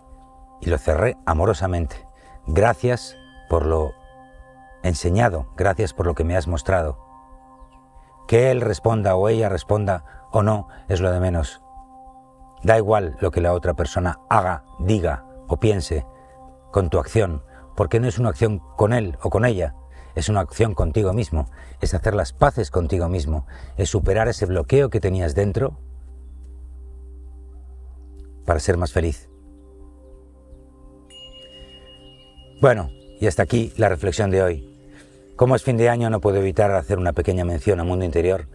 y 0.61 0.69
lo 0.69 0.77
cerré 0.77 1.17
amorosamente. 1.25 2.07
Gracias 2.45 3.17
por 3.49 3.65
lo 3.65 3.93
enseñado, 4.83 5.47
gracias 5.57 5.93
por 5.93 6.05
lo 6.05 6.13
que 6.13 6.23
me 6.23 6.37
has 6.37 6.47
mostrado. 6.47 6.99
Que 8.27 8.51
él 8.51 8.61
responda 8.61 9.15
o 9.15 9.29
ella 9.29 9.49
responda 9.49 10.27
o 10.31 10.43
no 10.43 10.67
es 10.87 11.01
lo 11.01 11.11
de 11.11 11.19
menos. 11.19 11.63
Da 12.61 12.77
igual 12.77 13.17
lo 13.19 13.31
que 13.31 13.41
la 13.41 13.53
otra 13.53 13.73
persona 13.73 14.19
haga, 14.29 14.63
diga 14.77 15.25
o 15.47 15.57
piense 15.57 16.05
con 16.71 16.91
tu 16.91 16.99
acción, 16.99 17.43
porque 17.75 17.99
no 17.99 18.07
es 18.07 18.19
una 18.19 18.29
acción 18.29 18.59
con 18.77 18.93
él 18.93 19.17
o 19.21 19.29
con 19.29 19.45
ella, 19.45 19.75
es 20.15 20.29
una 20.29 20.39
acción 20.39 20.73
contigo 20.73 21.13
mismo, 21.13 21.49
es 21.81 21.93
hacer 21.93 22.15
las 22.15 22.33
paces 22.33 22.71
contigo 22.71 23.09
mismo, 23.09 23.45
es 23.77 23.89
superar 23.89 24.27
ese 24.27 24.45
bloqueo 24.45 24.89
que 24.89 25.01
tenías 25.01 25.35
dentro 25.35 25.77
para 28.45 28.59
ser 28.59 28.77
más 28.77 28.93
feliz. 28.93 29.29
Bueno, 32.61 32.89
y 33.19 33.27
hasta 33.27 33.43
aquí 33.43 33.73
la 33.77 33.89
reflexión 33.89 34.31
de 34.31 34.41
hoy. 34.41 34.71
Como 35.35 35.55
es 35.55 35.63
fin 35.63 35.75
de 35.75 35.89
año 35.89 36.09
no 36.09 36.21
puedo 36.21 36.37
evitar 36.37 36.71
hacer 36.71 36.97
una 36.97 37.11
pequeña 37.11 37.43
mención 37.43 37.79
a 37.79 37.83
Mundo 37.83 38.05
Interior 38.05 38.47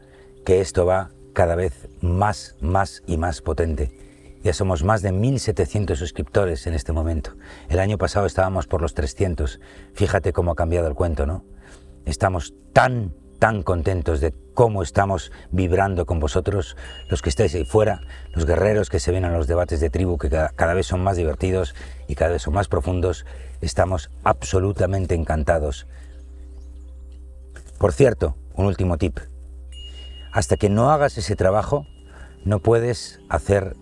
que 0.46 0.60
esto 0.60 0.86
va 0.86 1.10
cada 1.34 1.54
vez 1.54 1.88
más, 2.00 2.56
más 2.60 3.02
y 3.06 3.18
más 3.18 3.42
potente. 3.42 4.09
Ya 4.42 4.54
somos 4.54 4.84
más 4.84 5.02
de 5.02 5.12
1.700 5.12 5.96
suscriptores 5.96 6.66
en 6.66 6.72
este 6.72 6.92
momento. 6.92 7.32
El 7.68 7.78
año 7.78 7.98
pasado 7.98 8.24
estábamos 8.24 8.66
por 8.66 8.80
los 8.80 8.94
300. 8.94 9.60
Fíjate 9.92 10.32
cómo 10.32 10.52
ha 10.52 10.56
cambiado 10.56 10.88
el 10.88 10.94
cuento, 10.94 11.26
¿no? 11.26 11.44
Estamos 12.06 12.54
tan, 12.72 13.14
tan 13.38 13.62
contentos 13.62 14.20
de 14.20 14.34
cómo 14.54 14.82
estamos 14.82 15.30
vibrando 15.50 16.06
con 16.06 16.20
vosotros, 16.20 16.74
los 17.10 17.20
que 17.20 17.28
estáis 17.28 17.54
ahí 17.54 17.66
fuera, 17.66 18.00
los 18.32 18.46
guerreros 18.46 18.88
que 18.88 18.98
se 18.98 19.12
ven 19.12 19.26
en 19.26 19.34
los 19.34 19.46
debates 19.46 19.78
de 19.78 19.90
tribu, 19.90 20.16
que 20.16 20.30
cada, 20.30 20.48
cada 20.50 20.72
vez 20.72 20.86
son 20.86 21.02
más 21.04 21.18
divertidos 21.18 21.74
y 22.08 22.14
cada 22.14 22.32
vez 22.32 22.40
son 22.40 22.54
más 22.54 22.68
profundos. 22.68 23.26
Estamos 23.60 24.10
absolutamente 24.24 25.14
encantados. 25.14 25.86
Por 27.76 27.92
cierto, 27.92 28.36
un 28.54 28.64
último 28.64 28.96
tip. 28.96 29.18
Hasta 30.32 30.56
que 30.56 30.70
no 30.70 30.90
hagas 30.90 31.18
ese 31.18 31.36
trabajo, 31.36 31.84
no 32.46 32.60
puedes 32.60 33.20
hacer 33.28 33.76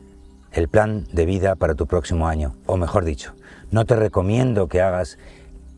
el 0.52 0.68
plan 0.68 1.06
de 1.12 1.26
vida 1.26 1.54
para 1.56 1.74
tu 1.74 1.86
próximo 1.86 2.28
año. 2.28 2.54
O 2.66 2.76
mejor 2.76 3.04
dicho, 3.04 3.34
no 3.70 3.84
te 3.84 3.96
recomiendo 3.96 4.68
que 4.68 4.80
hagas 4.80 5.18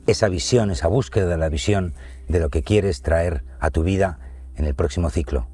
esa 0.07 0.29
visión, 0.29 0.71
esa 0.71 0.89
búsqueda 0.89 1.27
de 1.27 1.37
la 1.37 1.49
visión 1.49 1.95
de 2.29 2.41
lo 2.41 2.49
que 2.49 2.63
quieres 2.63 3.03
traer 3.03 3.45
a 3.59 3.71
tu 3.71 3.83
vida 3.83 4.19
en 4.57 4.65
el 4.65 4.75
próximo 4.75 5.11
ciclo. 5.11 5.47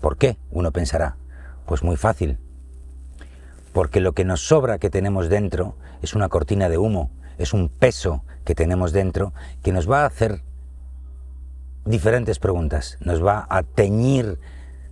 ¿Por 0.00 0.16
qué? 0.16 0.36
Uno 0.50 0.72
pensará. 0.72 1.16
Pues 1.66 1.82
muy 1.82 1.96
fácil. 1.96 2.38
Porque 3.72 4.00
lo 4.00 4.12
que 4.12 4.24
nos 4.24 4.46
sobra 4.46 4.78
que 4.78 4.90
tenemos 4.90 5.28
dentro 5.28 5.76
es 6.02 6.14
una 6.14 6.28
cortina 6.28 6.68
de 6.68 6.78
humo, 6.78 7.10
es 7.38 7.52
un 7.52 7.68
peso 7.68 8.22
que 8.44 8.54
tenemos 8.54 8.92
dentro 8.92 9.32
que 9.62 9.72
nos 9.72 9.90
va 9.90 10.02
a 10.02 10.06
hacer 10.06 10.42
diferentes 11.84 12.38
preguntas, 12.38 12.98
nos 13.00 13.24
va 13.24 13.46
a 13.48 13.62
teñir 13.62 14.38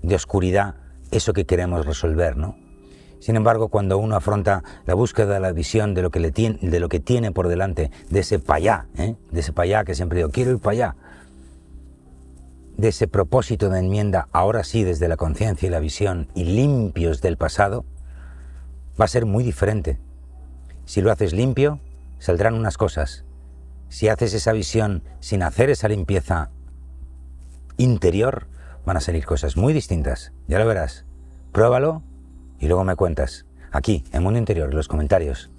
de 0.03 0.15
oscuridad 0.15 0.75
eso 1.11 1.33
que 1.33 1.47
queremos 1.47 1.87
resolver, 1.87 2.37
¿no? 2.37 2.57
Sin 3.23 3.37
embargo, 3.37 3.69
cuando 3.69 3.99
uno 3.99 4.17
afronta 4.17 4.64
la 4.85 4.95
búsqueda 4.95 5.35
de 5.35 5.38
la 5.38 5.52
visión 5.52 5.95
de 5.95 6.02
lo 6.02 6.11
que, 6.11 6.19
le 6.19 6.33
tiene, 6.33 6.59
de 6.61 6.81
lo 6.81 6.88
que 6.88 6.99
tiene 6.99 7.31
por 7.31 7.47
delante, 7.47 7.93
de 8.11 8.19
ese 8.19 8.41
payá, 8.41 8.88
¿eh? 8.97 9.14
de 9.31 9.38
ese 9.38 9.52
payá 9.52 9.85
que 9.85 9.95
siempre 9.95 10.19
digo, 10.19 10.31
quiero 10.31 10.50
ir 10.50 10.59
para 10.59 10.73
allá, 10.73 10.97
de 12.76 12.88
ese 12.88 13.07
propósito 13.07 13.69
de 13.69 13.79
enmienda, 13.79 14.26
ahora 14.33 14.64
sí 14.64 14.83
desde 14.83 15.07
la 15.07 15.17
conciencia 15.17 15.69
y 15.69 15.71
la 15.71 15.79
visión, 15.79 16.26
y 16.35 16.43
limpios 16.43 17.23
del 17.23 17.37
pasado, 17.37 17.85
va 19.00 19.05
a 19.05 19.09
ser 19.09 19.25
muy 19.25 19.45
diferente. 19.45 20.00
Si 20.85 21.00
lo 21.00 21.12
haces 21.12 21.33
limpio, 21.33 21.79
saldrán 22.19 22.55
unas 22.55 22.76
cosas. 22.76 23.25
Si 23.88 24.09
haces 24.09 24.35
esa 24.35 24.50
visión 24.50 25.05
sin 25.21 25.45
hacer 25.45 25.71
esa 25.71 25.87
limpieza 25.87 26.50
interior, 27.76 28.49
van 28.85 28.97
a 28.97 29.00
salir 29.00 29.25
cosas 29.25 29.57
muy 29.57 29.73
distintas. 29.73 30.33
Ya 30.49 30.59
lo 30.59 30.67
verás. 30.67 31.05
Pruébalo 31.52 32.02
y 32.62 32.69
luego 32.69 32.85
me 32.85 32.95
cuentas. 32.95 33.45
Aquí, 33.73 34.04
en 34.12 34.23
Mundo 34.23 34.38
Interior, 34.38 34.71
en 34.71 34.76
los 34.76 34.87
comentarios. 34.87 35.50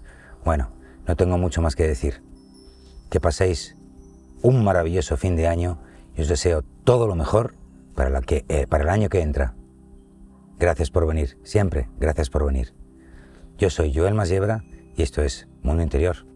Bueno, 0.45 0.71
no 1.05 1.15
tengo 1.17 1.37
mucho 1.37 1.61
más 1.61 1.75
que 1.75 1.85
decir. 1.85 2.23
Que 3.11 3.19
paséis 3.19 3.75
un 4.41 4.63
maravilloso 4.63 5.17
fin 5.17 5.35
de 5.35 5.47
año 5.47 5.79
y 6.15 6.21
os 6.21 6.29
deseo 6.29 6.63
todo 6.85 7.05
lo 7.05 7.15
mejor 7.15 7.55
para, 7.93 8.09
la 8.09 8.21
que, 8.21 8.45
eh, 8.47 8.67
para 8.67 8.85
el 8.85 8.89
año 8.89 9.09
que 9.09 9.21
entra. 9.21 9.53
Gracias 10.57 10.91
por 10.91 11.05
venir, 11.05 11.37
siempre 11.43 11.89
gracias 11.99 12.29
por 12.29 12.45
venir. 12.45 12.73
Yo 13.57 13.69
soy 13.69 13.93
Joel 13.93 14.13
Masiebra 14.13 14.63
y 14.95 15.03
esto 15.03 15.21
es 15.21 15.49
Mundo 15.61 15.83
Interior. 15.83 16.32